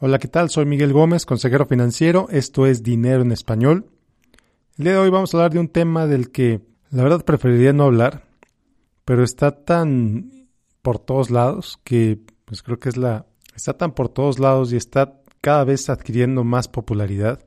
Hola, 0.00 0.20
¿qué 0.20 0.28
tal? 0.28 0.48
Soy 0.48 0.64
Miguel 0.64 0.92
Gómez, 0.92 1.26
consejero 1.26 1.66
financiero. 1.66 2.28
Esto 2.30 2.66
es 2.66 2.84
Dinero 2.84 3.22
en 3.22 3.32
Español. 3.32 3.86
El 4.76 4.84
día 4.84 4.92
de 4.92 4.98
hoy 5.00 5.10
vamos 5.10 5.34
a 5.34 5.38
hablar 5.38 5.52
de 5.52 5.58
un 5.58 5.66
tema 5.66 6.06
del 6.06 6.30
que 6.30 6.60
la 6.90 7.02
verdad 7.02 7.24
preferiría 7.24 7.72
no 7.72 7.82
hablar, 7.82 8.22
pero 9.04 9.24
está 9.24 9.50
tan 9.64 10.46
por 10.82 11.00
todos 11.00 11.32
lados 11.32 11.80
que 11.82 12.20
pues 12.44 12.62
creo 12.62 12.78
que 12.78 12.90
es 12.90 12.96
la 12.96 13.26
está 13.56 13.72
tan 13.72 13.90
por 13.90 14.08
todos 14.08 14.38
lados 14.38 14.72
y 14.72 14.76
está 14.76 15.20
cada 15.40 15.64
vez 15.64 15.90
adquiriendo 15.90 16.44
más 16.44 16.68
popularidad 16.68 17.40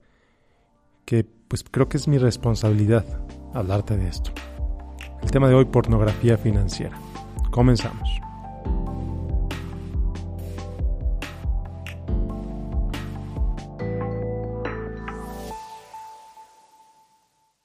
que 1.06 1.24
pues 1.48 1.64
creo 1.64 1.88
que 1.88 1.96
es 1.96 2.10
mi 2.10 2.18
responsabilidad 2.18 3.06
hablarte 3.54 3.96
de 3.96 4.10
esto. 4.10 4.32
El 5.24 5.32
tema 5.32 5.48
de 5.48 5.56
hoy 5.56 5.64
pornografía 5.64 6.38
financiera. 6.38 7.00
Comenzamos. 7.50 8.10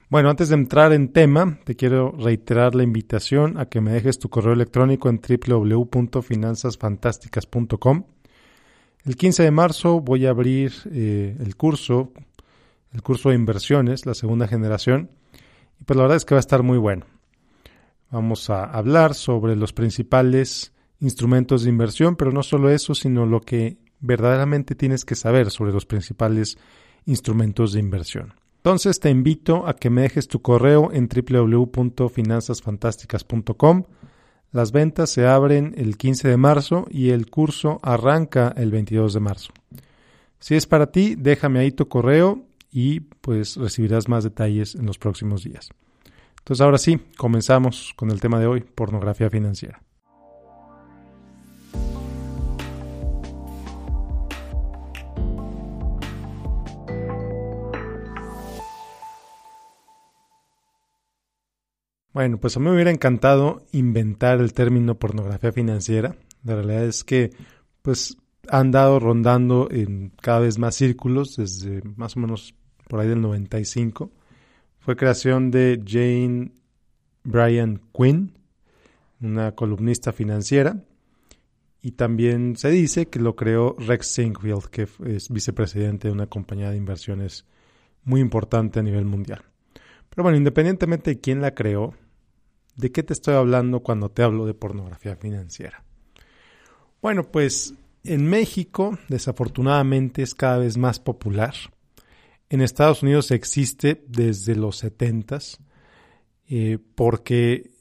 Bueno, 0.09 0.29
antes 0.29 0.47
de 0.47 0.55
entrar 0.55 0.93
en 0.93 1.11
tema, 1.11 1.59
te 1.65 1.75
quiero 1.75 2.15
reiterar 2.17 2.75
la 2.75 2.83
invitación 2.83 3.57
a 3.57 3.65
que 3.65 3.81
me 3.81 3.91
dejes 3.91 4.19
tu 4.19 4.29
correo 4.29 4.53
electrónico 4.53 5.09
en 5.09 5.19
www.finanzasfantásticas.com. 5.19 8.03
El 9.03 9.17
15 9.17 9.43
de 9.43 9.51
marzo 9.51 9.99
voy 9.99 10.25
a 10.25 10.29
abrir 10.29 10.71
eh, 10.93 11.35
el 11.37 11.57
curso, 11.57 12.13
el 12.93 13.01
curso 13.01 13.27
de 13.29 13.35
inversiones, 13.35 14.05
la 14.05 14.13
segunda 14.13 14.47
generación, 14.47 15.11
y 15.77 15.83
pues 15.83 15.97
la 15.97 16.03
verdad 16.03 16.15
es 16.15 16.23
que 16.23 16.35
va 16.35 16.39
a 16.39 16.39
estar 16.39 16.63
muy 16.63 16.77
bueno. 16.77 17.05
Vamos 18.09 18.49
a 18.49 18.63
hablar 18.63 19.13
sobre 19.13 19.57
los 19.57 19.73
principales 19.73 20.71
instrumentos 21.01 21.63
de 21.63 21.69
inversión, 21.69 22.15
pero 22.15 22.31
no 22.31 22.43
solo 22.43 22.69
eso, 22.69 22.95
sino 22.95 23.25
lo 23.25 23.41
que 23.41 23.75
verdaderamente 23.99 24.73
tienes 24.73 25.03
que 25.03 25.15
saber 25.15 25.51
sobre 25.51 25.73
los 25.73 25.85
principales 25.85 26.57
instrumentos 27.05 27.73
de 27.73 27.81
inversión. 27.81 28.46
Entonces 28.67 28.99
te 28.99 29.09
invito 29.09 29.65
a 29.65 29.77
que 29.77 29.89
me 29.89 30.01
dejes 30.01 30.27
tu 30.27 30.41
correo 30.41 30.91
en 30.91 31.07
www.finanzasfantásticas.com. 31.07 33.83
Las 34.51 34.73
ventas 34.73 35.09
se 35.09 35.25
abren 35.25 35.73
el 35.77 35.95
15 35.95 36.27
de 36.27 36.35
marzo 36.35 36.85
y 36.89 37.11
el 37.11 37.29
curso 37.29 37.79
arranca 37.81 38.53
el 38.57 38.71
22 38.71 39.13
de 39.13 39.21
marzo. 39.21 39.53
Si 40.39 40.55
es 40.55 40.67
para 40.67 40.91
ti, 40.91 41.15
déjame 41.15 41.59
ahí 41.59 41.71
tu 41.71 41.87
correo 41.87 42.43
y 42.69 42.99
pues 42.99 43.55
recibirás 43.55 44.09
más 44.09 44.25
detalles 44.25 44.75
en 44.75 44.85
los 44.85 44.97
próximos 44.97 45.45
días. 45.45 45.69
Entonces 46.39 46.61
ahora 46.61 46.77
sí, 46.77 46.99
comenzamos 47.15 47.93
con 47.95 48.11
el 48.11 48.19
tema 48.19 48.37
de 48.37 48.47
hoy, 48.47 48.59
pornografía 48.59 49.29
financiera. 49.29 49.81
Bueno, 62.17 62.39
pues 62.39 62.57
a 62.57 62.59
mí 62.59 62.65
me 62.65 62.73
hubiera 62.73 62.89
encantado 62.89 63.63
inventar 63.73 64.39
el 64.39 64.51
término 64.51 64.97
pornografía 64.97 65.51
financiera. 65.51 66.15
La 66.43 66.55
realidad 66.55 66.85
es 66.85 67.03
que, 67.03 67.29
pues, 67.83 68.17
han 68.49 68.61
andado 68.61 68.99
rondando 68.99 69.67
en 69.69 70.11
cada 70.19 70.39
vez 70.39 70.57
más 70.57 70.73
círculos 70.73 71.35
desde 71.35 71.83
más 71.95 72.17
o 72.17 72.19
menos 72.19 72.55
por 72.89 73.01
ahí 73.01 73.07
del 73.07 73.21
95. 73.21 74.11
Fue 74.79 74.95
creación 74.95 75.51
de 75.51 75.79
Jane 75.85 76.53
Bryan 77.23 77.81
Quinn, 77.93 78.33
una 79.21 79.51
columnista 79.51 80.11
financiera, 80.11 80.83
y 81.83 81.91
también 81.91 82.55
se 82.55 82.71
dice 82.71 83.09
que 83.09 83.19
lo 83.19 83.35
creó 83.35 83.75
Rex 83.77 84.07
Sinkfield, 84.15 84.65
que 84.71 84.87
es 85.05 85.29
vicepresidente 85.29 86.07
de 86.07 86.15
una 86.15 86.25
compañía 86.25 86.71
de 86.71 86.77
inversiones 86.77 87.45
muy 88.03 88.21
importante 88.21 88.79
a 88.79 88.81
nivel 88.81 89.05
mundial. 89.05 89.43
Pero 90.09 90.23
bueno, 90.23 90.39
independientemente 90.39 91.11
de 91.11 91.19
quién 91.19 91.41
la 91.41 91.53
creó, 91.53 91.93
¿De 92.77 92.91
qué 92.91 93.01
te 93.01 93.13
estoy 93.13 93.33
hablando 93.33 93.81
cuando 93.81 94.09
te 94.09 94.21
hablo 94.21 94.45
de 94.45 94.53
pornografía 94.53 95.15
financiera? 95.15 95.83
Bueno, 97.01 97.23
pues 97.23 97.73
en 98.03 98.29
México 98.29 98.99
desafortunadamente 99.09 100.21
es 100.21 100.35
cada 100.35 100.59
vez 100.59 100.77
más 100.77 100.99
popular. 100.99 101.55
En 102.49 102.61
Estados 102.61 103.01
Unidos 103.01 103.31
existe 103.31 104.05
desde 104.07 104.55
los 104.55 104.77
70 104.77 105.39
eh, 106.49 106.77
porque 106.95 107.71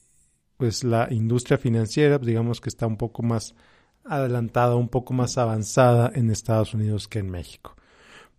pues 0.56 0.82
la 0.82 1.08
industria 1.10 1.58
financiera 1.58 2.18
digamos 2.18 2.62
que 2.62 2.70
está 2.70 2.86
un 2.86 2.96
poco 2.96 3.22
más 3.22 3.54
adelantada, 4.02 4.76
un 4.76 4.88
poco 4.88 5.12
más 5.12 5.36
avanzada 5.36 6.10
en 6.14 6.30
Estados 6.30 6.72
Unidos 6.72 7.06
que 7.06 7.18
en 7.18 7.28
México. 7.28 7.76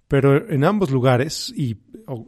Pero 0.08 0.50
en 0.50 0.64
ambos 0.64 0.90
lugares, 0.90 1.54
y 1.56 1.76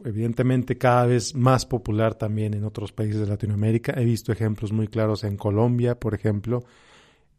evidentemente 0.04 0.78
cada 0.78 1.06
vez 1.06 1.34
más 1.34 1.66
popular 1.66 2.14
también 2.14 2.54
en 2.54 2.64
otros 2.64 2.92
países 2.92 3.20
de 3.20 3.26
Latinoamérica, 3.26 3.92
he 3.96 4.04
visto 4.04 4.32
ejemplos 4.32 4.72
muy 4.72 4.88
claros 4.88 5.24
en 5.24 5.36
Colombia, 5.36 5.98
por 5.98 6.14
ejemplo, 6.14 6.64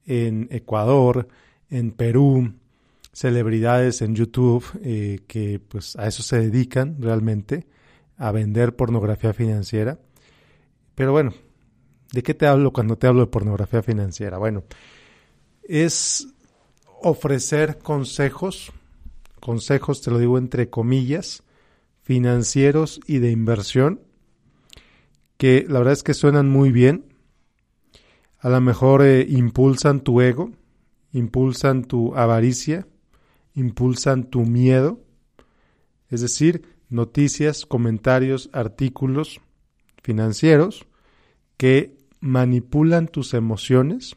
en 0.06 0.47
Ecuador, 0.52 1.28
en 1.69 1.91
Perú, 1.91 2.53
celebridades 3.13 4.02
en 4.02 4.16
YouTube 4.16 4.66
eh, 4.84 5.19
que 5.28 5.59
pues 5.59 5.96
a 5.96 6.07
eso 6.07 6.24
se 6.24 6.40
dedican 6.40 7.02
realmente, 7.02 7.68
a 8.18 8.31
vender 8.31 8.75
pornografía 8.75 9.34
financiera. 9.34 10.00
Pero 10.96 11.12
bueno, 11.12 11.34
¿de 12.12 12.23
qué 12.23 12.34
te 12.34 12.47
hablo 12.47 12.72
cuando 12.72 12.97
te 12.97 13.08
hablo 13.08 13.22
de 13.22 13.28
pornografía 13.28 13.81
financiera? 13.81 14.38
Bueno, 14.38 14.63
es 15.63 16.28
ofrecer 17.02 17.79
consejos 17.79 18.72
consejos, 19.41 20.02
te 20.02 20.12
lo 20.12 20.19
digo 20.19 20.38
entre 20.38 20.69
comillas, 20.69 21.44
financieros 22.01 23.00
y 23.07 23.19
de 23.19 23.31
inversión, 23.31 24.01
que 25.38 25.66
la 25.67 25.79
verdad 25.79 25.94
es 25.94 26.03
que 26.03 26.13
suenan 26.13 26.50
muy 26.50 26.72
bien. 26.72 27.13
A 28.39 28.50
lo 28.50 28.59
mejor 28.62 29.03
eh, 29.03 29.25
impulsan 29.28 30.01
tu 30.01 30.22
ego, 30.22 30.51
impulsan 31.11 31.84
tu 31.84 32.16
avaricia, 32.16 32.88
impulsan 33.53 34.25
tu 34.25 34.45
miedo. 34.45 35.00
Es 36.09 36.22
decir, 36.22 36.63
noticias, 36.90 37.66
comentarios, 37.66 38.50
artículos 38.53 39.40
financieros 40.03 40.85
que 41.57 41.97
manipulan 42.19 43.07
tus 43.07 43.34
emociones 43.34 44.16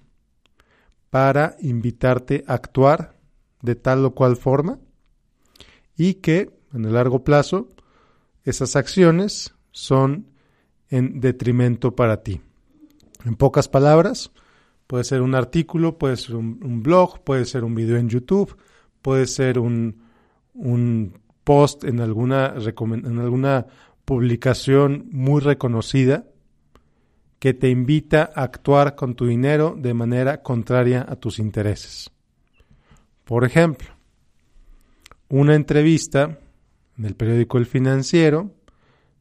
para 1.10 1.56
invitarte 1.60 2.44
a 2.46 2.54
actuar 2.54 3.16
de 3.62 3.76
tal 3.76 4.04
o 4.04 4.14
cual 4.14 4.36
forma 4.36 4.80
y 5.96 6.14
que 6.14 6.50
en 6.74 6.84
el 6.84 6.94
largo 6.94 7.24
plazo 7.24 7.68
esas 8.44 8.76
acciones 8.76 9.54
son 9.70 10.26
en 10.90 11.20
detrimento 11.20 11.96
para 11.96 12.22
ti. 12.22 12.40
En 13.24 13.36
pocas 13.36 13.68
palabras, 13.68 14.30
puede 14.86 15.04
ser 15.04 15.22
un 15.22 15.34
artículo, 15.34 15.98
puede 15.98 16.16
ser 16.16 16.36
un, 16.36 16.82
blog, 16.82 17.24
puede 17.24 17.46
ser 17.46 17.64
un 17.64 17.74
video 17.74 17.96
en 17.96 18.08
YouTube, 18.08 18.56
puede 19.00 19.26
ser 19.26 19.58
un, 19.58 20.02
un 20.52 21.18
post 21.42 21.84
en 21.84 22.00
alguna, 22.00 22.54
en 22.54 23.18
alguna 23.18 23.66
publicación 24.04 25.08
muy 25.10 25.40
reconocida 25.40 26.26
que 27.38 27.54
te 27.54 27.70
invita 27.70 28.30
a 28.34 28.42
actuar 28.42 28.94
con 28.94 29.14
tu 29.14 29.26
dinero 29.26 29.74
de 29.76 29.94
manera 29.94 30.42
contraria 30.42 31.04
a 31.08 31.16
tus 31.16 31.38
intereses. 31.38 32.10
Por 33.24 33.44
ejemplo, 33.44 33.88
una 35.28 35.54
entrevista 35.54 36.38
en 36.98 37.04
el 37.04 37.14
periódico 37.14 37.58
El 37.58 37.66
Financiero 37.66 38.52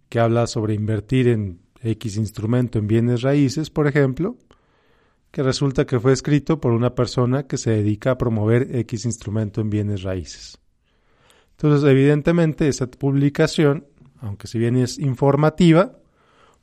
que 0.10 0.20
habla 0.20 0.48
sobre 0.48 0.74
invertir 0.74 1.28
en 1.28 1.60
X 1.82 2.18
instrumento 2.18 2.80
en 2.80 2.88
bienes 2.88 3.22
raíces, 3.22 3.70
por 3.70 3.88
ejemplo, 3.88 4.38
que 5.32 5.42
resulta 5.42 5.86
que 5.86 6.00
fue 6.00 6.14
escrito 6.14 6.62
por 6.62 6.72
una 6.72 6.94
persona 6.94 7.48
que 7.48 7.58
se 7.58 7.72
dedica 7.72 8.12
a 8.12 8.18
promover 8.18 8.76
X 8.76 9.06
instrumento 9.06 9.60
en 9.60 9.70
bienes 9.70 10.04
raíces. 10.04 10.60
Entonces, 11.58 11.90
evidentemente, 11.90 12.68
esa 12.68 12.88
publicación, 12.88 13.88
aunque 14.22 14.48
si 14.48 14.60
bien 14.60 14.78
es 14.78 15.00
informativa, 15.00 15.98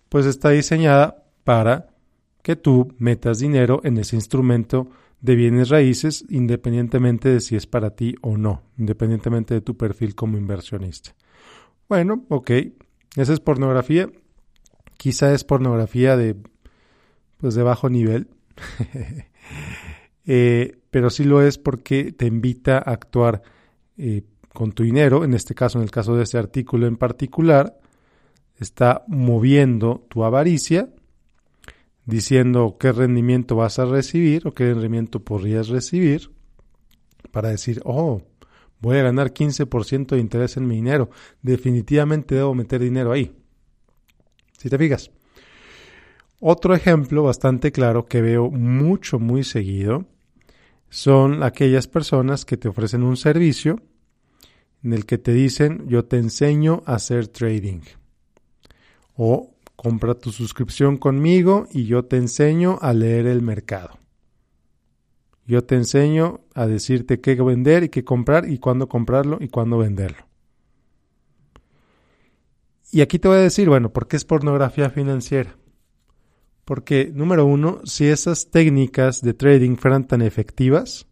pues 0.08 0.26
está 0.26 0.50
diseñada 0.50 1.24
para 1.44 1.88
que 2.42 2.56
tú 2.56 2.94
metas 2.98 3.38
dinero 3.40 3.80
en 3.84 3.98
ese 3.98 4.16
instrumento 4.16 4.88
de 5.20 5.34
bienes 5.34 5.68
raíces 5.68 6.24
independientemente 6.28 7.28
de 7.28 7.40
si 7.40 7.56
es 7.56 7.66
para 7.66 7.90
ti 7.90 8.14
o 8.22 8.36
no, 8.36 8.62
independientemente 8.78 9.54
de 9.54 9.60
tu 9.60 9.76
perfil 9.76 10.14
como 10.14 10.38
inversionista. 10.38 11.14
Bueno, 11.88 12.24
ok, 12.28 12.50
esa 13.16 13.32
es 13.32 13.40
pornografía. 13.40 14.10
Quizá 14.96 15.32
es 15.32 15.44
pornografía 15.44 16.16
de, 16.16 16.36
pues 17.38 17.54
de 17.54 17.62
bajo 17.62 17.88
nivel, 17.88 18.28
eh, 20.26 20.78
pero 20.90 21.10
sí 21.10 21.24
lo 21.24 21.42
es 21.42 21.58
porque 21.58 22.12
te 22.12 22.26
invita 22.26 22.76
a 22.78 22.92
actuar 22.92 23.42
eh, 23.96 24.22
con 24.52 24.72
tu 24.72 24.82
dinero, 24.82 25.24
en 25.24 25.34
este 25.34 25.54
caso, 25.54 25.78
en 25.78 25.84
el 25.84 25.90
caso 25.90 26.16
de 26.16 26.24
este 26.24 26.38
artículo 26.38 26.86
en 26.86 26.96
particular, 26.96 27.78
está 28.58 29.04
moviendo 29.08 30.06
tu 30.08 30.22
avaricia 30.22 30.90
diciendo 32.10 32.76
qué 32.78 32.92
rendimiento 32.92 33.56
vas 33.56 33.78
a 33.78 33.86
recibir 33.86 34.46
o 34.46 34.52
qué 34.52 34.74
rendimiento 34.74 35.20
podrías 35.20 35.68
recibir 35.68 36.30
para 37.30 37.50
decir, 37.50 37.80
oh, 37.84 38.22
voy 38.80 38.98
a 38.98 39.02
ganar 39.02 39.32
15% 39.32 40.08
de 40.08 40.18
interés 40.18 40.56
en 40.56 40.66
mi 40.66 40.76
dinero. 40.76 41.10
Definitivamente 41.40 42.34
debo 42.34 42.54
meter 42.54 42.80
dinero 42.80 43.12
ahí. 43.12 43.32
Si 44.58 44.68
te 44.68 44.76
fijas. 44.76 45.10
Otro 46.40 46.74
ejemplo 46.74 47.22
bastante 47.22 47.70
claro 47.70 48.06
que 48.06 48.20
veo 48.22 48.50
mucho, 48.50 49.18
muy 49.18 49.44
seguido 49.44 50.06
son 50.88 51.44
aquellas 51.44 51.86
personas 51.86 52.44
que 52.44 52.56
te 52.56 52.68
ofrecen 52.68 53.04
un 53.04 53.16
servicio 53.16 53.80
en 54.82 54.92
el 54.92 55.06
que 55.06 55.18
te 55.18 55.32
dicen 55.32 55.86
yo 55.86 56.04
te 56.04 56.16
enseño 56.16 56.82
a 56.84 56.94
hacer 56.94 57.28
trading. 57.28 57.82
O 59.16 59.54
compra 59.80 60.12
tu 60.12 60.30
suscripción 60.30 60.98
conmigo 60.98 61.66
y 61.72 61.86
yo 61.86 62.04
te 62.04 62.18
enseño 62.18 62.78
a 62.82 62.92
leer 62.92 63.26
el 63.26 63.40
mercado. 63.40 63.98
Yo 65.46 65.64
te 65.64 65.74
enseño 65.74 66.42
a 66.52 66.66
decirte 66.66 67.22
qué 67.22 67.34
vender 67.36 67.84
y 67.84 67.88
qué 67.88 68.04
comprar 68.04 68.46
y 68.46 68.58
cuándo 68.58 68.90
comprarlo 68.90 69.38
y 69.40 69.48
cuándo 69.48 69.78
venderlo. 69.78 70.28
Y 72.92 73.00
aquí 73.00 73.18
te 73.18 73.28
voy 73.28 73.38
a 73.38 73.40
decir, 73.40 73.70
bueno, 73.70 73.90
¿por 73.90 74.06
qué 74.06 74.16
es 74.16 74.26
pornografía 74.26 74.90
financiera? 74.90 75.56
Porque, 76.66 77.10
número 77.14 77.46
uno, 77.46 77.80
si 77.84 78.04
esas 78.04 78.50
técnicas 78.50 79.22
de 79.22 79.32
trading 79.32 79.76
fueran 79.76 80.06
tan 80.06 80.20
efectivas, 80.20 81.06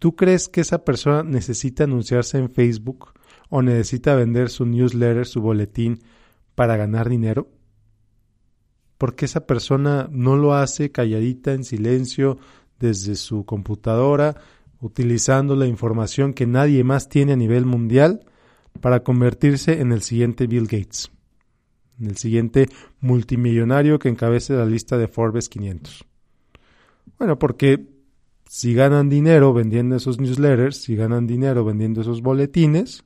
¿tú 0.00 0.16
crees 0.16 0.48
que 0.48 0.62
esa 0.62 0.84
persona 0.84 1.22
necesita 1.22 1.84
anunciarse 1.84 2.36
en 2.38 2.50
Facebook 2.50 3.12
o 3.48 3.62
necesita 3.62 4.16
vender 4.16 4.50
su 4.50 4.66
newsletter, 4.66 5.24
su 5.24 5.40
boletín 5.40 6.00
para 6.58 6.76
ganar 6.76 7.08
dinero? 7.08 7.46
Porque 8.98 9.26
esa 9.26 9.46
persona 9.46 10.08
no 10.10 10.36
lo 10.36 10.54
hace 10.54 10.90
calladita 10.90 11.52
en 11.52 11.62
silencio 11.62 12.36
desde 12.80 13.14
su 13.14 13.44
computadora, 13.44 14.34
utilizando 14.80 15.54
la 15.54 15.68
información 15.68 16.34
que 16.34 16.48
nadie 16.48 16.82
más 16.82 17.08
tiene 17.08 17.34
a 17.34 17.36
nivel 17.36 17.64
mundial 17.64 18.26
para 18.80 19.04
convertirse 19.04 19.80
en 19.80 19.92
el 19.92 20.02
siguiente 20.02 20.48
Bill 20.48 20.64
Gates, 20.64 21.12
en 22.00 22.06
el 22.06 22.16
siguiente 22.16 22.68
multimillonario 22.98 24.00
que 24.00 24.08
encabece 24.08 24.54
la 24.54 24.66
lista 24.66 24.98
de 24.98 25.06
Forbes 25.06 25.48
500. 25.48 26.06
Bueno, 27.20 27.38
porque 27.38 27.86
si 28.48 28.74
ganan 28.74 29.08
dinero 29.08 29.52
vendiendo 29.52 29.94
esos 29.94 30.18
newsletters, 30.18 30.76
si 30.76 30.96
ganan 30.96 31.28
dinero 31.28 31.64
vendiendo 31.64 32.00
esos 32.00 32.20
boletines, 32.20 33.04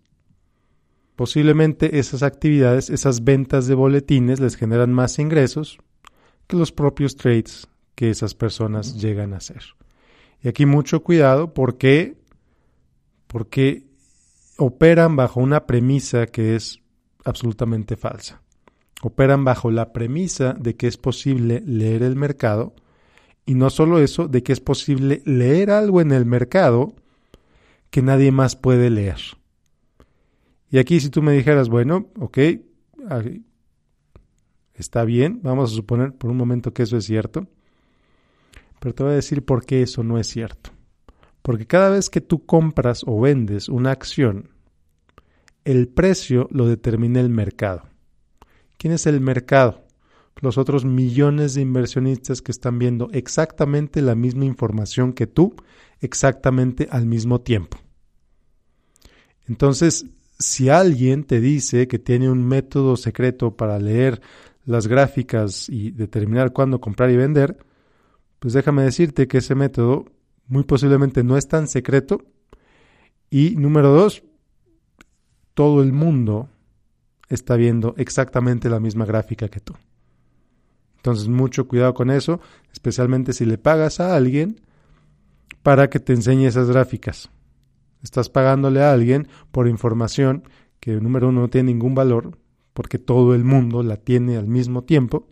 posiblemente 1.23 2.01
esas 2.01 2.25
actividades, 2.25 2.91
esas 2.91 3.23
ventas 3.23 3.69
de 3.69 3.77
boletines 3.77 4.41
les 4.41 4.57
generan 4.57 4.93
más 4.93 5.21
ingresos 5.21 5.79
que 6.49 6.57
los 6.57 6.73
propios 6.73 7.15
trades 7.15 7.69
que 7.95 8.11
esas 8.11 8.35
personas 8.35 9.01
llegan 9.01 9.33
a 9.33 9.37
hacer. 9.37 9.63
Y 10.43 10.49
aquí 10.49 10.67
mucho 10.67 11.05
cuidado 11.05 11.55
porque, 11.55 12.17
porque 13.29 13.87
operan 14.57 15.15
bajo 15.15 15.39
una 15.39 15.65
premisa 15.65 16.27
que 16.27 16.57
es 16.57 16.81
absolutamente 17.25 17.95
falsa. 17.95 18.43
Operan 19.01 19.45
bajo 19.45 19.71
la 19.71 19.93
premisa 19.93 20.55
de 20.55 20.75
que 20.75 20.89
es 20.89 20.97
posible 20.97 21.63
leer 21.65 22.03
el 22.03 22.17
mercado 22.17 22.75
y 23.47 23.55
no 23.55 23.71
solo 23.71 24.01
eso, 24.01 24.27
de 24.27 24.43
que 24.43 24.53
es 24.53 24.61
posible 24.61 25.23
leer 25.25 25.71
algo 25.71 26.01
en 26.01 26.11
el 26.11 26.27
mercado 26.27 26.97
que 27.91 28.03
nadie 28.03 28.33
más 28.33 28.57
puede 28.57 28.91
leer. 28.91 29.21
Y 30.73 30.79
aquí 30.79 30.99
si 31.01 31.11
tú 31.11 31.21
me 31.21 31.33
dijeras, 31.33 31.69
bueno, 31.69 32.09
ok, 32.19 32.39
está 34.73 35.05
bien, 35.05 35.41
vamos 35.43 35.71
a 35.71 35.75
suponer 35.77 36.15
por 36.15 36.31
un 36.31 36.39
momento 36.39 36.73
que 36.73 36.83
eso 36.83 36.97
es 36.97 37.05
cierto, 37.05 37.47
pero 38.81 38.95
te 38.95 39.03
voy 39.03 39.13
a 39.13 39.17
decir 39.17 39.45
por 39.45 39.67
qué 39.67 39.83
eso 39.83 40.03
no 40.03 40.19
es 40.19 40.27
cierto. 40.29 40.71
Porque 41.43 41.67
cada 41.67 41.91
vez 41.91 42.09
que 42.09 42.23
tú 42.23 42.47
compras 42.47 43.03
o 43.07 43.21
vendes 43.21 43.69
una 43.69 43.91
acción, 43.91 44.49
el 45.67 45.89
precio 45.89 46.49
lo 46.51 46.67
determina 46.67 47.21
el 47.21 47.29
mercado. 47.29 47.83
¿Quién 48.79 48.95
es 48.95 49.07
el 49.07 49.21
mercado? 49.21 49.85
Los 50.41 50.57
otros 50.57 50.87
millones 50.87 51.53
de 51.53 51.61
inversionistas 51.61 52.41
que 52.41 52.51
están 52.51 52.79
viendo 52.79 53.11
exactamente 53.13 54.01
la 54.01 54.15
misma 54.15 54.47
información 54.47 55.13
que 55.13 55.27
tú, 55.27 55.55
exactamente 56.01 56.89
al 56.91 57.05
mismo 57.05 57.43
tiempo. 57.43 57.79
Entonces, 59.47 60.07
si 60.43 60.69
alguien 60.69 61.25
te 61.25 61.41
dice 61.41 61.89
que 61.89 61.99
tiene 61.99 62.31
un 62.31 62.47
método 62.47 62.97
secreto 62.97 63.57
para 63.57 63.79
leer 63.79 64.21
las 64.65 64.87
gráficas 64.87 65.69
y 65.69 65.91
determinar 65.91 66.53
cuándo 66.53 66.81
comprar 66.81 67.11
y 67.11 67.17
vender, 67.17 67.57
pues 68.39 68.55
déjame 68.55 68.83
decirte 68.83 69.27
que 69.29 69.39
ese 69.39 69.55
método 69.55 70.05
muy 70.47 70.65
posiblemente 70.65 71.25
no 71.25 71.37
es 71.37 71.49
tan 71.49 71.69
secreto. 71.69 72.23
Y 73.31 73.57
número 73.57 73.91
dos, 73.91 74.23
todo 75.55 75.83
el 75.83 75.93
mundo 75.93 76.49
está 77.29 77.57
viendo 77.57 77.95
exactamente 77.97 78.69
la 78.69 78.81
misma 78.81 79.07
gráfica 79.07 79.49
que 79.49 79.61
tú. 79.61 79.75
Entonces, 80.97 81.29
mucho 81.29 81.67
cuidado 81.67 81.95
con 81.95 82.11
eso, 82.11 82.41
especialmente 82.73 83.33
si 83.33 83.45
le 83.45 83.59
pagas 83.59 83.99
a 84.01 84.15
alguien 84.15 84.61
para 85.63 85.89
que 85.89 85.99
te 85.99 86.13
enseñe 86.13 86.47
esas 86.47 86.69
gráficas. 86.69 87.31
Estás 88.03 88.29
pagándole 88.29 88.83
a 88.83 88.93
alguien 88.93 89.29
por 89.51 89.69
información 89.69 90.45
que, 90.81 90.93
número 91.01 91.29
uno, 91.29 91.43
no 91.43 91.49
tiene 91.49 91.73
ningún 91.73 91.95
valor, 91.95 92.39
porque 92.73 92.99
todo 92.99 93.35
el 93.35 93.45
mundo 93.45 93.83
la 93.83 93.97
tiene 93.97 94.37
al 94.37 94.49
mismo 94.49 94.83
tiempo. 94.83 95.29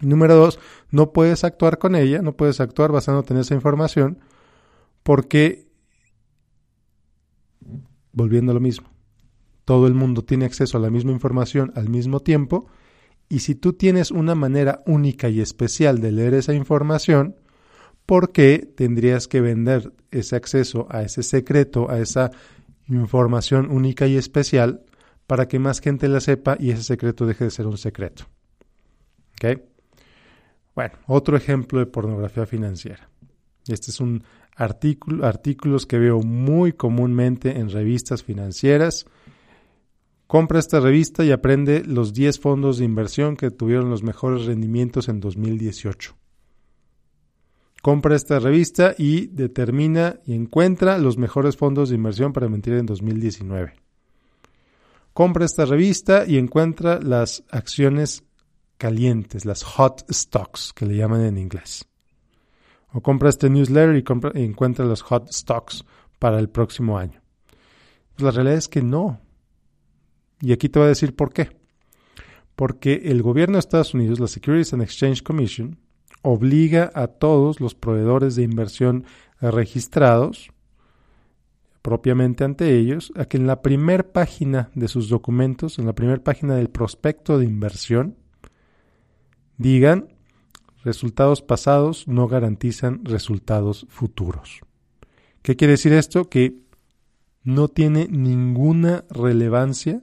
Y 0.00 0.06
número 0.06 0.34
dos, 0.34 0.58
no 0.90 1.12
puedes 1.12 1.44
actuar 1.44 1.78
con 1.78 1.94
ella, 1.94 2.22
no 2.22 2.36
puedes 2.36 2.60
actuar 2.60 2.90
basándote 2.90 3.34
en 3.34 3.40
esa 3.40 3.54
información, 3.54 4.18
porque, 5.02 5.68
volviendo 8.12 8.50
a 8.50 8.54
lo 8.54 8.60
mismo, 8.60 8.88
todo 9.64 9.86
el 9.86 9.94
mundo 9.94 10.24
tiene 10.24 10.44
acceso 10.44 10.78
a 10.78 10.80
la 10.80 10.90
misma 10.90 11.12
información 11.12 11.72
al 11.76 11.88
mismo 11.88 12.20
tiempo, 12.20 12.66
y 13.28 13.38
si 13.38 13.54
tú 13.54 13.74
tienes 13.74 14.10
una 14.10 14.34
manera 14.34 14.82
única 14.86 15.28
y 15.28 15.40
especial 15.40 16.00
de 16.00 16.12
leer 16.12 16.34
esa 16.34 16.52
información, 16.52 17.36
¿por 18.12 18.30
qué 18.30 18.70
tendrías 18.76 19.26
que 19.26 19.40
vender 19.40 19.90
ese 20.10 20.36
acceso 20.36 20.86
a 20.90 21.00
ese 21.00 21.22
secreto, 21.22 21.90
a 21.90 21.98
esa 21.98 22.30
información 22.86 23.70
única 23.70 24.06
y 24.06 24.18
especial, 24.18 24.82
para 25.26 25.48
que 25.48 25.58
más 25.58 25.80
gente 25.80 26.08
la 26.08 26.20
sepa 26.20 26.58
y 26.60 26.72
ese 26.72 26.82
secreto 26.82 27.24
deje 27.24 27.44
de 27.44 27.50
ser 27.50 27.66
un 27.66 27.78
secreto? 27.78 28.24
Bueno, 30.74 30.92
otro 31.06 31.38
ejemplo 31.38 31.78
de 31.78 31.86
pornografía 31.86 32.44
financiera. 32.44 33.08
Este 33.66 33.90
es 33.90 33.98
un 33.98 34.22
artículo, 34.56 35.24
artículos 35.24 35.86
que 35.86 35.98
veo 35.98 36.20
muy 36.20 36.74
comúnmente 36.74 37.58
en 37.58 37.70
revistas 37.70 38.22
financieras. 38.22 39.06
Compra 40.26 40.58
esta 40.58 40.80
revista 40.80 41.24
y 41.24 41.32
aprende 41.32 41.82
los 41.82 42.12
10 42.12 42.40
fondos 42.40 42.76
de 42.76 42.84
inversión 42.84 43.38
que 43.38 43.50
tuvieron 43.50 43.88
los 43.88 44.02
mejores 44.02 44.44
rendimientos 44.44 45.08
en 45.08 45.18
2018. 45.18 46.14
Compra 47.82 48.14
esta 48.14 48.38
revista 48.38 48.94
y 48.96 49.26
determina 49.26 50.20
y 50.24 50.34
encuentra 50.34 50.98
los 50.98 51.18
mejores 51.18 51.56
fondos 51.56 51.88
de 51.88 51.96
inversión 51.96 52.32
para 52.32 52.48
mentir 52.48 52.74
en 52.74 52.86
2019. 52.86 53.74
Compra 55.12 55.44
esta 55.44 55.66
revista 55.66 56.24
y 56.24 56.38
encuentra 56.38 57.00
las 57.00 57.42
acciones 57.50 58.22
calientes, 58.78 59.44
las 59.44 59.64
hot 59.64 60.04
stocks 60.12 60.72
que 60.72 60.86
le 60.86 60.96
llaman 60.96 61.22
en 61.22 61.38
inglés. 61.38 61.84
O 62.92 63.00
compra 63.00 63.30
este 63.30 63.50
newsletter 63.50 63.96
y, 63.96 64.42
encuentra 64.44 64.84
los 64.84 65.02
hot 65.02 65.32
stocks 65.32 65.84
para 66.20 66.38
el 66.38 66.48
próximo 66.48 66.98
año. 66.98 67.20
Pues 68.14 68.22
la 68.22 68.30
realidad 68.30 68.58
es 68.58 68.68
que 68.68 68.82
no. 68.82 69.20
Y 70.40 70.52
aquí 70.52 70.68
te 70.68 70.78
voy 70.78 70.86
a 70.86 70.90
decir 70.90 71.16
por 71.16 71.32
qué. 71.32 71.50
Porque 72.54 73.02
el 73.06 73.22
gobierno 73.22 73.54
de 73.54 73.60
Estados 73.60 73.92
Unidos, 73.92 74.20
la 74.20 74.28
Securities 74.28 74.72
and 74.72 74.82
Exchange 74.82 75.24
Commission, 75.24 75.81
obliga 76.22 76.90
a 76.94 77.08
todos 77.08 77.60
los 77.60 77.74
proveedores 77.74 78.36
de 78.36 78.42
inversión 78.42 79.04
registrados 79.40 80.50
propiamente 81.82 82.44
ante 82.44 82.78
ellos 82.78 83.12
a 83.16 83.24
que 83.26 83.36
en 83.36 83.46
la 83.46 83.60
primera 83.60 84.04
página 84.04 84.70
de 84.74 84.88
sus 84.88 85.08
documentos, 85.08 85.78
en 85.78 85.86
la 85.86 85.94
primera 85.94 86.22
página 86.22 86.54
del 86.54 86.70
prospecto 86.70 87.38
de 87.38 87.44
inversión, 87.44 88.16
digan 89.58 90.08
resultados 90.84 91.42
pasados 91.42 92.08
no 92.08 92.28
garantizan 92.28 93.04
resultados 93.04 93.86
futuros. 93.88 94.60
¿Qué 95.42 95.56
quiere 95.56 95.72
decir 95.72 95.92
esto? 95.92 96.28
Que 96.28 96.62
no 97.42 97.68
tiene 97.68 98.06
ninguna 98.08 99.04
relevancia 99.10 100.00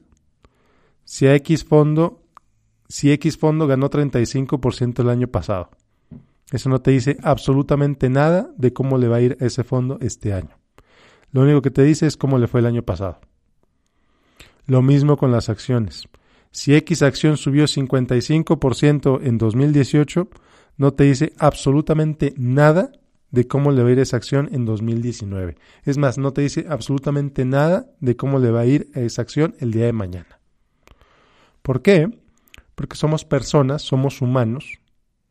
si 1.06 1.28
X 1.28 1.64
fondo, 1.64 2.22
si 2.88 3.12
X 3.12 3.38
fondo 3.38 3.68
ganó 3.68 3.90
35% 3.90 5.00
el 5.00 5.10
año 5.10 5.28
pasado. 5.28 5.72
Eso 6.52 6.70
no 6.70 6.82
te 6.82 6.92
dice 6.92 7.18
absolutamente 7.22 8.10
nada 8.10 8.52
de 8.58 8.74
cómo 8.74 8.98
le 8.98 9.08
va 9.08 9.18
a 9.18 9.22
ir 9.22 9.38
ese 9.40 9.64
fondo 9.64 9.98
este 10.02 10.34
año. 10.34 10.58
Lo 11.32 11.42
único 11.42 11.62
que 11.62 11.72
te 11.72 11.84
dice 11.84 12.08
es 12.08 12.18
cómo 12.18 12.40
le 12.40 12.48
fue 12.48 12.60
el 12.60 12.66
año 12.66 12.84
pasado. 12.84 13.20
Lo 14.66 14.82
mismo 14.82 15.18
con 15.18 15.32
las 15.32 15.50
acciones. 15.50 16.08
Si 16.52 16.74
X 16.76 17.04
acción 17.04 17.38
subió 17.38 17.66
55% 17.66 19.20
en 19.24 19.38
2018, 19.38 20.30
no 20.78 20.94
te 20.94 21.04
dice 21.04 21.34
absolutamente 21.38 22.34
nada 22.38 22.92
de 23.32 23.48
cómo 23.48 23.72
le 23.72 23.84
va 23.84 23.90
a 23.90 23.92
ir 23.92 24.00
esa 24.00 24.18
acción 24.18 24.50
en 24.52 24.66
2019. 24.66 25.56
Es 25.86 25.98
más, 25.98 26.18
no 26.18 26.34
te 26.34 26.42
dice 26.42 26.66
absolutamente 26.68 27.46
nada 27.46 27.88
de 28.00 28.16
cómo 28.16 28.40
le 28.40 28.50
va 28.50 28.62
a 28.62 28.66
ir 28.66 28.90
a 28.96 29.02
esa 29.02 29.22
acción 29.22 29.56
el 29.60 29.72
día 29.72 29.86
de 29.86 29.94
mañana. 29.94 30.40
¿Por 31.62 31.82
qué? 31.82 32.10
Porque 32.74 32.96
somos 32.96 33.26
personas, 33.26 33.84
somos 33.84 34.22
humanos. 34.22 34.80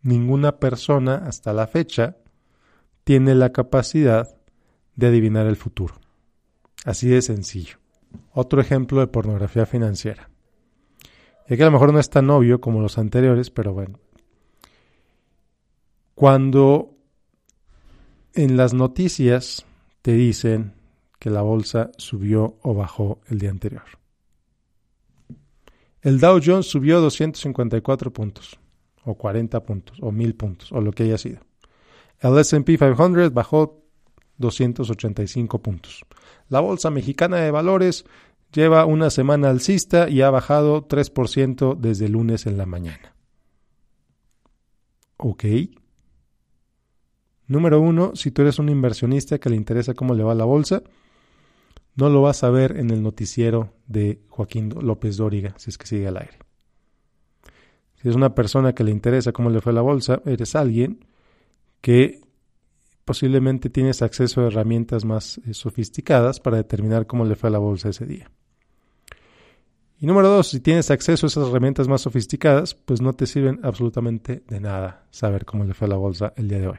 Ninguna 0.02 0.58
persona 0.58 1.16
hasta 1.26 1.52
la 1.52 1.66
fecha 1.66 2.16
tiene 3.04 3.34
la 3.34 3.52
capacidad 3.52 4.36
de 4.94 5.06
adivinar 5.06 5.46
el 5.46 5.56
futuro. 5.56 5.94
Así 6.84 7.08
de 7.08 7.22
sencillo. 7.22 7.78
Otro 8.32 8.60
ejemplo 8.60 9.00
de 9.00 9.06
pornografía 9.06 9.66
financiera. 9.66 10.30
Y 11.48 11.56
que 11.56 11.62
a 11.62 11.66
lo 11.66 11.72
mejor 11.72 11.92
no 11.92 11.98
es 11.98 12.10
tan 12.10 12.28
obvio 12.30 12.60
como 12.60 12.80
los 12.80 12.98
anteriores, 12.98 13.50
pero 13.50 13.72
bueno. 13.72 13.98
Cuando 16.14 16.94
en 18.34 18.56
las 18.56 18.74
noticias 18.74 19.64
te 20.02 20.12
dicen 20.12 20.74
que 21.18 21.30
la 21.30 21.42
bolsa 21.42 21.90
subió 21.96 22.58
o 22.62 22.74
bajó 22.74 23.20
el 23.28 23.38
día 23.38 23.50
anterior. 23.50 23.84
El 26.02 26.20
Dow 26.20 26.40
Jones 26.44 26.66
subió 26.66 27.00
254 27.00 28.12
puntos, 28.12 28.58
o 29.08 29.14
40 29.14 29.64
puntos, 29.64 29.98
o 30.02 30.12
1000 30.12 30.34
puntos, 30.34 30.72
o 30.72 30.80
lo 30.80 30.92
que 30.92 31.04
haya 31.04 31.16
sido. 31.16 31.40
El 32.20 32.36
SP 32.38 32.76
500 32.76 33.32
bajó 33.32 33.82
285 34.36 35.62
puntos. 35.62 36.04
La 36.48 36.60
Bolsa 36.60 36.90
Mexicana 36.90 37.38
de 37.38 37.50
Valores 37.50 38.04
lleva 38.52 38.84
una 38.84 39.10
semana 39.10 39.48
alcista 39.48 40.08
y 40.08 40.20
ha 40.20 40.30
bajado 40.30 40.86
3% 40.86 41.76
desde 41.76 42.06
el 42.06 42.12
lunes 42.12 42.46
en 42.46 42.58
la 42.58 42.66
mañana. 42.66 43.14
Ok. 45.16 45.44
Número 47.46 47.80
uno, 47.80 48.12
si 48.14 48.30
tú 48.30 48.42
eres 48.42 48.58
un 48.58 48.68
inversionista 48.68 49.38
que 49.38 49.48
le 49.48 49.56
interesa 49.56 49.94
cómo 49.94 50.14
le 50.14 50.22
va 50.22 50.34
la 50.34 50.44
bolsa, 50.44 50.82
no 51.96 52.10
lo 52.10 52.20
vas 52.20 52.44
a 52.44 52.50
ver 52.50 52.76
en 52.76 52.90
el 52.90 53.02
noticiero 53.02 53.72
de 53.86 54.20
Joaquín 54.28 54.68
López 54.80 55.16
Dóriga, 55.16 55.54
si 55.56 55.70
es 55.70 55.78
que 55.78 55.86
sigue 55.86 56.06
al 56.06 56.18
aire. 56.18 56.47
Si 58.00 58.08
es 58.08 58.14
una 58.14 58.34
persona 58.34 58.74
que 58.74 58.84
le 58.84 58.90
interesa 58.90 59.32
cómo 59.32 59.50
le 59.50 59.60
fue 59.60 59.72
la 59.72 59.80
bolsa, 59.80 60.22
eres 60.24 60.54
alguien 60.54 61.04
que 61.80 62.20
posiblemente 63.04 63.70
tienes 63.70 64.02
acceso 64.02 64.40
a 64.40 64.48
herramientas 64.48 65.04
más 65.04 65.40
eh, 65.46 65.54
sofisticadas 65.54 66.40
para 66.40 66.58
determinar 66.58 67.06
cómo 67.06 67.24
le 67.24 67.36
fue 67.36 67.50
la 67.50 67.58
bolsa 67.58 67.88
ese 67.88 68.06
día. 68.06 68.30
Y 70.00 70.06
número 70.06 70.28
dos, 70.28 70.48
si 70.48 70.60
tienes 70.60 70.90
acceso 70.92 71.26
a 71.26 71.28
esas 71.28 71.48
herramientas 71.48 71.88
más 71.88 72.02
sofisticadas, 72.02 72.74
pues 72.74 73.00
no 73.00 73.14
te 73.14 73.26
sirven 73.26 73.58
absolutamente 73.64 74.44
de 74.46 74.60
nada 74.60 75.06
saber 75.10 75.44
cómo 75.44 75.64
le 75.64 75.74
fue 75.74 75.88
la 75.88 75.96
bolsa 75.96 76.32
el 76.36 76.48
día 76.48 76.60
de 76.60 76.68
hoy. 76.68 76.78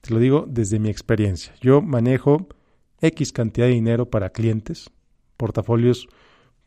Te 0.00 0.14
lo 0.14 0.20
digo 0.20 0.44
desde 0.46 0.78
mi 0.78 0.88
experiencia. 0.88 1.54
Yo 1.60 1.82
manejo 1.82 2.46
X 3.00 3.32
cantidad 3.32 3.66
de 3.66 3.72
dinero 3.72 4.10
para 4.10 4.30
clientes, 4.30 4.90
portafolios, 5.36 6.06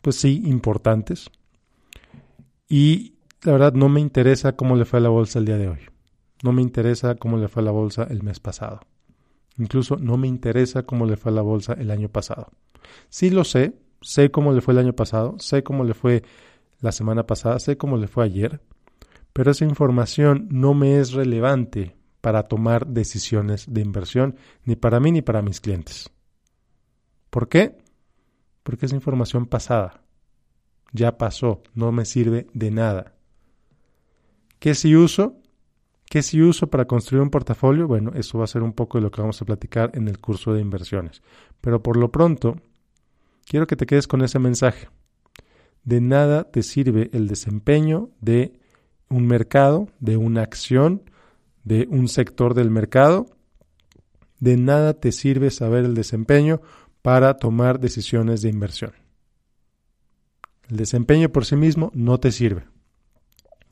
pues 0.01 0.17
sí, 0.17 0.41
importantes. 0.45 1.29
Y 2.67 3.18
la 3.43 3.51
verdad 3.53 3.73
no 3.73 3.89
me 3.89 4.01
interesa 4.01 4.55
cómo 4.55 4.75
le 4.75 4.85
fue 4.85 4.99
a 4.99 5.01
la 5.01 5.09
bolsa 5.09 5.39
el 5.39 5.45
día 5.45 5.57
de 5.57 5.69
hoy. 5.69 5.79
No 6.43 6.51
me 6.51 6.61
interesa 6.61 7.15
cómo 7.15 7.37
le 7.37 7.47
fue 7.47 7.61
a 7.61 7.65
la 7.65 7.71
bolsa 7.71 8.03
el 8.09 8.23
mes 8.23 8.39
pasado. 8.39 8.81
Incluso 9.57 9.97
no 9.97 10.17
me 10.17 10.27
interesa 10.27 10.83
cómo 10.83 11.05
le 11.05 11.17
fue 11.17 11.31
a 11.31 11.35
la 11.35 11.41
bolsa 11.41 11.73
el 11.73 11.91
año 11.91 12.09
pasado. 12.09 12.51
Sí 13.09 13.29
lo 13.29 13.43
sé, 13.43 13.75
sé 14.01 14.31
cómo 14.31 14.53
le 14.53 14.61
fue 14.61 14.73
el 14.73 14.79
año 14.79 14.93
pasado, 14.93 15.35
sé 15.39 15.63
cómo 15.63 15.83
le 15.83 15.93
fue 15.93 16.23
la 16.79 16.91
semana 16.91 17.27
pasada, 17.27 17.59
sé 17.59 17.77
cómo 17.77 17.97
le 17.97 18.07
fue 18.07 18.23
ayer, 18.23 18.61
pero 19.33 19.51
esa 19.51 19.65
información 19.65 20.47
no 20.49 20.73
me 20.73 20.99
es 20.99 21.11
relevante 21.11 21.95
para 22.21 22.43
tomar 22.43 22.87
decisiones 22.87 23.65
de 23.71 23.81
inversión, 23.81 24.35
ni 24.63 24.75
para 24.75 24.99
mí 24.99 25.11
ni 25.11 25.21
para 25.21 25.41
mis 25.41 25.61
clientes. 25.61 26.09
¿Por 27.29 27.47
qué? 27.47 27.77
Porque 28.63 28.85
es 28.85 28.93
información 28.93 29.45
pasada. 29.45 30.01
Ya 30.91 31.17
pasó, 31.17 31.61
no 31.73 31.91
me 31.91 32.05
sirve 32.05 32.47
de 32.53 32.71
nada. 32.71 33.18
¿Qué 34.59 34.75
si 34.75 34.95
uso? 34.95 35.37
¿Qué 36.09 36.21
si 36.21 36.41
uso 36.41 36.67
para 36.69 36.85
construir 36.85 37.21
un 37.21 37.29
portafolio? 37.29 37.87
Bueno, 37.87 38.11
eso 38.15 38.37
va 38.37 38.43
a 38.43 38.47
ser 38.47 38.61
un 38.61 38.73
poco 38.73 38.97
de 38.97 39.03
lo 39.03 39.11
que 39.11 39.21
vamos 39.21 39.41
a 39.41 39.45
platicar 39.45 39.91
en 39.93 40.07
el 40.07 40.19
curso 40.19 40.53
de 40.53 40.61
inversiones. 40.61 41.21
Pero 41.61 41.81
por 41.81 41.97
lo 41.97 42.11
pronto, 42.11 42.57
quiero 43.45 43.67
que 43.67 43.75
te 43.75 43.85
quedes 43.85 44.07
con 44.07 44.21
ese 44.21 44.39
mensaje. 44.39 44.89
De 45.83 46.01
nada 46.01 46.51
te 46.51 46.61
sirve 46.61 47.09
el 47.13 47.27
desempeño 47.27 48.09
de 48.21 48.59
un 49.09 49.27
mercado, 49.27 49.87
de 49.99 50.17
una 50.17 50.41
acción, 50.41 51.03
de 51.63 51.87
un 51.89 52.07
sector 52.07 52.53
del 52.53 52.69
mercado. 52.69 53.27
De 54.39 54.57
nada 54.57 54.93
te 54.93 55.11
sirve 55.11 55.51
saber 55.51 55.85
el 55.85 55.93
desempeño 55.93 56.61
para 57.01 57.37
tomar 57.37 57.79
decisiones 57.79 58.41
de 58.41 58.49
inversión. 58.49 58.91
El 60.69 60.77
desempeño 60.77 61.29
por 61.29 61.45
sí 61.45 61.55
mismo 61.55 61.91
no 61.93 62.19
te 62.19 62.31
sirve. 62.31 62.68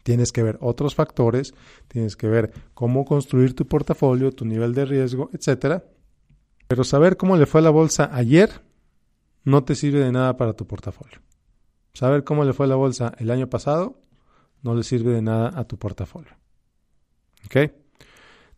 Tienes 0.07 0.31
que 0.31 0.41
ver 0.41 0.57
otros 0.61 0.95
factores, 0.95 1.53
tienes 1.89 2.15
que 2.15 2.29
ver 2.29 2.53
cómo 2.73 3.03
construir 3.03 3.53
tu 3.53 3.67
portafolio, 3.67 4.31
tu 4.31 4.45
nivel 4.45 4.73
de 4.73 4.85
riesgo, 4.85 5.29
etcétera. 5.33 5.83
Pero 6.65 6.85
saber 6.85 7.17
cómo 7.17 7.35
le 7.35 7.45
fue 7.45 7.59
a 7.59 7.65
la 7.65 7.71
bolsa 7.71 8.09
ayer 8.13 8.61
no 9.43 9.65
te 9.65 9.75
sirve 9.75 9.99
de 9.99 10.13
nada 10.13 10.37
para 10.37 10.53
tu 10.53 10.65
portafolio. 10.65 11.19
Saber 11.93 12.23
cómo 12.23 12.45
le 12.45 12.53
fue 12.53 12.67
a 12.67 12.69
la 12.69 12.75
bolsa 12.77 13.11
el 13.17 13.29
año 13.31 13.49
pasado 13.49 13.99
no 14.61 14.75
le 14.75 14.83
sirve 14.83 15.11
de 15.11 15.21
nada 15.21 15.51
a 15.53 15.65
tu 15.65 15.77
portafolio. 15.77 16.31
¿Ok? 17.45 17.69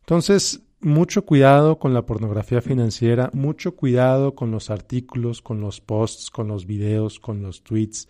Entonces, 0.02 0.62
mucho 0.82 1.26
cuidado 1.26 1.80
con 1.80 1.96
la 1.96 2.06
pornografía 2.06 2.62
financiera, 2.62 3.32
mucho 3.34 3.76
cuidado 3.76 4.36
con 4.36 4.52
los 4.52 4.70
artículos, 4.70 5.42
con 5.42 5.62
los 5.62 5.82
posts, 5.82 6.30
con 6.30 6.48
los 6.48 6.68
videos, 6.68 7.20
con 7.20 7.42
los 7.42 7.64
tweets 7.64 8.08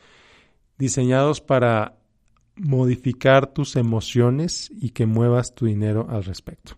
diseñados 0.78 1.40
para 1.40 1.99
modificar 2.60 3.54
tus 3.54 3.76
emociones 3.76 4.72
y 4.80 4.90
que 4.90 5.06
muevas 5.06 5.56
tu 5.56 5.66
dinero 5.66 6.08
al 6.10 6.24
respecto. 6.24 6.78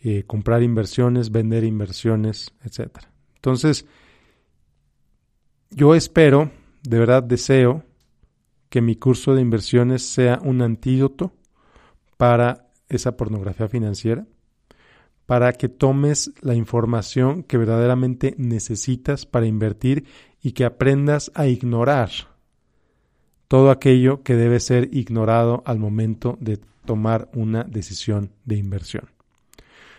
Eh, 0.00 0.24
comprar 0.24 0.62
inversiones, 0.62 1.30
vender 1.30 1.64
inversiones, 1.64 2.52
etc. 2.64 2.98
Entonces, 3.36 3.86
yo 5.70 5.94
espero, 5.94 6.50
de 6.82 6.98
verdad 6.98 7.22
deseo, 7.22 7.84
que 8.68 8.80
mi 8.80 8.96
curso 8.96 9.34
de 9.34 9.42
inversiones 9.42 10.02
sea 10.02 10.40
un 10.42 10.62
antídoto 10.62 11.32
para 12.16 12.68
esa 12.88 13.16
pornografía 13.16 13.68
financiera, 13.68 14.26
para 15.26 15.52
que 15.52 15.68
tomes 15.68 16.32
la 16.40 16.54
información 16.54 17.42
que 17.42 17.58
verdaderamente 17.58 18.34
necesitas 18.38 19.26
para 19.26 19.46
invertir 19.46 20.04
y 20.40 20.52
que 20.52 20.64
aprendas 20.64 21.32
a 21.34 21.46
ignorar 21.46 22.35
todo 23.48 23.70
aquello 23.70 24.22
que 24.22 24.34
debe 24.34 24.60
ser 24.60 24.88
ignorado 24.92 25.62
al 25.66 25.78
momento 25.78 26.36
de 26.40 26.58
tomar 26.84 27.28
una 27.34 27.64
decisión 27.64 28.30
de 28.44 28.56
inversión. 28.56 29.08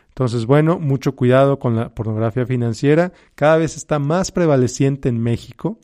Entonces, 0.10 0.46
bueno, 0.46 0.80
mucho 0.80 1.16
cuidado 1.16 1.60
con 1.60 1.76
la 1.76 1.90
pornografía 1.90 2.46
financiera. 2.46 3.14
Cada 3.36 3.58
vez 3.58 3.78
está 3.78 4.00
más 4.00 4.32
prevaleciente 4.32 5.10
en 5.10 5.22
México. 5.22 5.78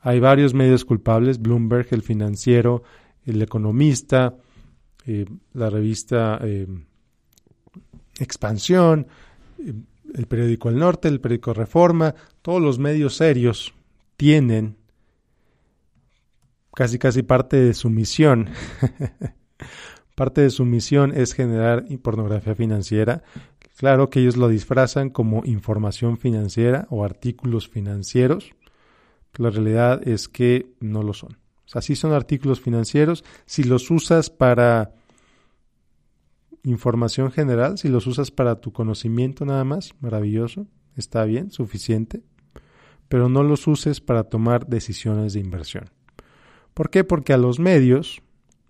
Hay 0.00 0.20
varios 0.20 0.54
medios 0.54 0.84
culpables, 0.84 1.40
Bloomberg, 1.40 1.88
el 1.90 2.02
financiero, 2.02 2.84
el 3.24 3.42
economista, 3.42 4.36
eh, 5.06 5.26
la 5.52 5.68
revista 5.68 6.38
eh, 6.42 6.66
Expansión, 8.20 9.08
eh, 9.58 9.72
el 10.14 10.26
periódico 10.26 10.68
El 10.68 10.78
Norte, 10.78 11.08
el 11.08 11.20
periódico 11.20 11.54
Reforma, 11.54 12.14
todos 12.42 12.62
los 12.62 12.78
medios 12.78 13.16
serios 13.16 13.74
tienen 14.16 14.76
casi 16.74 16.98
casi 16.98 17.22
parte 17.22 17.56
de 17.56 17.74
su 17.74 17.90
misión. 17.90 18.48
parte 20.14 20.42
de 20.42 20.50
su 20.50 20.64
misión 20.64 21.12
es 21.14 21.34
generar 21.34 21.84
pornografía 22.02 22.54
financiera. 22.54 23.22
Claro 23.76 24.10
que 24.10 24.20
ellos 24.20 24.36
lo 24.36 24.48
disfrazan 24.48 25.10
como 25.10 25.42
información 25.44 26.18
financiera 26.18 26.86
o 26.90 27.04
artículos 27.04 27.68
financieros. 27.68 28.52
la 29.36 29.50
realidad 29.50 30.06
es 30.06 30.28
que 30.28 30.74
no 30.80 31.02
lo 31.02 31.14
son. 31.14 31.38
O 31.64 31.68
sea, 31.72 31.80
sí 31.80 31.96
son 31.96 32.12
artículos 32.12 32.60
financieros. 32.60 33.24
Si 33.46 33.64
los 33.64 33.90
usas 33.90 34.28
para 34.28 34.92
información 36.64 37.32
general, 37.32 37.78
si 37.78 37.88
los 37.88 38.06
usas 38.06 38.30
para 38.30 38.60
tu 38.60 38.72
conocimiento 38.72 39.44
nada 39.44 39.64
más, 39.64 39.94
maravilloso, 40.00 40.66
está 40.96 41.24
bien, 41.24 41.50
suficiente. 41.50 42.22
Pero 43.08 43.28
no 43.28 43.42
los 43.42 43.66
uses 43.66 44.00
para 44.00 44.24
tomar 44.24 44.66
decisiones 44.66 45.32
de 45.32 45.40
inversión. 45.40 45.90
¿Por 46.74 46.90
qué? 46.90 47.04
Porque 47.04 47.32
a 47.32 47.38
los 47.38 47.58
medios 47.58 48.22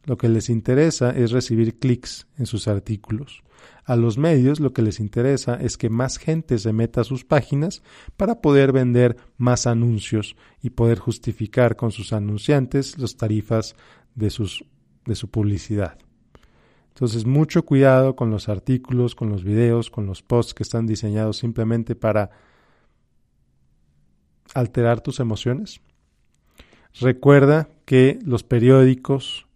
lo 0.05 0.19
que 0.19 0.29
les 0.29 0.49
interesa 0.51 1.11
es 1.11 1.31
recibir 1.31 1.79
clics 1.79 2.27
en 2.39 2.47
sus 2.47 2.67
artículos. 2.67 3.43
A 3.85 3.97
los 3.97 4.19
medios 4.19 4.61
lo 4.61 4.73
que 4.73 4.83
les 4.83 5.01
interesa 5.01 5.55
es 5.55 5.77
que 5.77 5.91
más 5.91 6.19
gente 6.19 6.59
se 6.59 6.73
meta 6.73 7.03
a 7.03 7.05
sus 7.05 7.25
páginas 7.25 7.83
para 8.17 8.41
poder 8.41 8.73
vender 8.73 9.17
más 9.37 9.67
anuncios 9.67 10.37
y 10.63 10.71
poder 10.71 10.99
justificar 10.99 11.77
con 11.77 11.93
sus 11.93 12.13
anunciantes 12.13 12.99
las 12.99 13.17
tarifas 13.17 13.77
de, 14.15 14.31
sus, 14.31 14.65
de 15.05 15.15
su 15.15 15.31
publicidad. 15.31 15.99
Entonces, 16.89 17.25
mucho 17.25 17.65
cuidado 17.65 18.17
con 18.17 18.31
los 18.31 18.49
artículos, 18.49 19.15
con 19.15 19.31
los 19.31 19.45
videos, 19.45 19.91
con 19.91 20.07
los 20.07 20.23
posts 20.23 20.55
que 20.55 20.63
están 20.63 20.87
diseñados 20.87 21.39
simplemente 21.39 21.95
para 21.95 22.31
alterar 24.55 25.01
tus 25.01 25.19
emociones. 25.19 25.81
Recuerda 27.01 27.69
que 27.85 28.19
los 28.25 28.43
periódicos, 28.43 29.47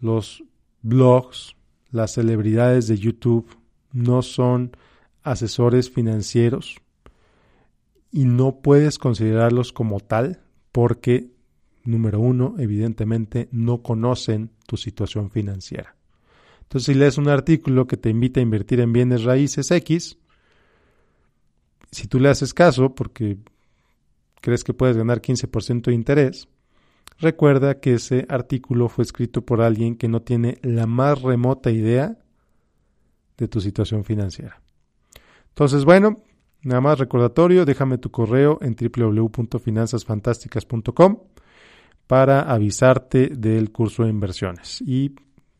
los 0.00 0.44
blogs, 0.82 1.56
las 1.90 2.12
celebridades 2.12 2.86
de 2.86 2.98
YouTube 2.98 3.56
no 3.92 4.22
son 4.22 4.76
asesores 5.22 5.90
financieros 5.90 6.76
y 8.10 8.24
no 8.24 8.60
puedes 8.60 8.98
considerarlos 8.98 9.72
como 9.72 10.00
tal 10.00 10.40
porque, 10.72 11.30
número 11.84 12.20
uno, 12.20 12.54
evidentemente 12.58 13.48
no 13.50 13.82
conocen 13.82 14.50
tu 14.66 14.76
situación 14.76 15.30
financiera. 15.30 15.96
Entonces, 16.62 16.86
si 16.86 16.94
lees 16.94 17.18
un 17.18 17.28
artículo 17.28 17.86
que 17.86 17.96
te 17.96 18.10
invita 18.10 18.40
a 18.40 18.42
invertir 18.42 18.80
en 18.80 18.92
bienes 18.92 19.24
raíces 19.24 19.70
X, 19.70 20.18
si 21.90 22.06
tú 22.06 22.20
le 22.20 22.28
haces 22.28 22.52
caso 22.52 22.94
porque 22.94 23.38
crees 24.40 24.64
que 24.64 24.74
puedes 24.74 24.96
ganar 24.96 25.22
15% 25.22 25.84
de 25.84 25.94
interés, 25.94 26.48
recuerda 27.18 27.80
que 27.80 27.94
ese 27.94 28.26
artículo 28.28 28.88
fue 28.88 29.02
escrito 29.04 29.44
por 29.44 29.60
alguien 29.60 29.96
que 29.96 30.08
no 30.08 30.22
tiene 30.22 30.58
la 30.62 30.86
más 30.86 31.22
remota 31.22 31.70
idea 31.70 32.18
de 33.36 33.46
tu 33.48 33.60
situación 33.60 34.04
financiera. 34.04 34.62
Entonces, 35.48 35.84
bueno, 35.84 36.22
nada 36.62 36.80
más 36.80 36.98
recordatorio, 36.98 37.64
déjame 37.64 37.98
tu 37.98 38.10
correo 38.10 38.58
en 38.62 38.74
www.finanzasfantásticas.com 38.74 41.18
para 42.06 42.40
avisarte 42.42 43.28
del 43.28 43.70
curso 43.70 44.02
de 44.04 44.10
inversiones. 44.10 44.80
Y 44.80 45.14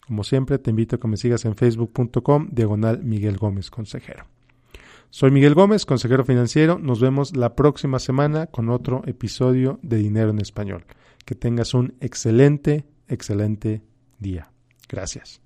como 0.07 0.25
siempre, 0.25 0.59
te 0.59 0.71
invito 0.71 0.97
a 0.97 1.01
que 1.01 1.07
me 1.07 1.19
sigas 1.19 1.45
en 1.45 1.55
facebook.com 1.55 2.49
diagonal 2.51 3.05
Miguel 3.05 3.37
Gómez, 3.37 3.71
consejero. 3.71 4.25
Soy 5.11 5.31
Miguel 5.31 5.55
Gómez, 5.55 5.87
consejero 5.87 6.25
financiero. 6.25 6.79
Nos 6.79 7.01
vemos 7.01 7.37
la 7.37 7.55
próxima 7.55 7.99
semana 7.99 8.47
con 8.47 8.71
otro 8.71 9.03
episodio 9.07 9.79
de 9.83 9.99
Dinero 9.99 10.31
en 10.31 10.41
Español. 10.41 10.87
Que 11.29 11.35
tengas 11.35 11.75
un 11.75 11.95
excelente, 12.01 12.87
excelente 13.07 13.83
día. 14.19 14.51
Gracias. 14.89 15.43